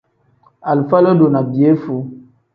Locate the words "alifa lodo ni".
0.69-1.41